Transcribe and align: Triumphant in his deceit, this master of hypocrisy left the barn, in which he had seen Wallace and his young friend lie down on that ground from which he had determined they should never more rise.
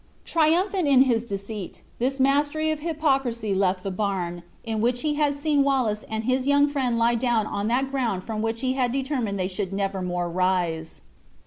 Triumphant 0.25 0.87
in 0.87 1.03
his 1.03 1.25
deceit, 1.25 1.83
this 1.99 2.19
master 2.19 2.59
of 2.61 2.79
hypocrisy 2.79 3.53
left 3.53 3.83
the 3.83 3.91
barn, 3.91 4.41
in 4.63 4.81
which 4.81 5.01
he 5.03 5.13
had 5.13 5.35
seen 5.35 5.61
Wallace 5.63 6.03
and 6.09 6.23
his 6.23 6.47
young 6.47 6.67
friend 6.67 6.97
lie 6.97 7.13
down 7.13 7.45
on 7.45 7.67
that 7.67 7.91
ground 7.91 8.23
from 8.23 8.41
which 8.41 8.61
he 8.61 8.73
had 8.73 8.91
determined 8.91 9.37
they 9.39 9.47
should 9.47 9.71
never 9.71 10.01
more 10.01 10.27
rise. 10.27 11.01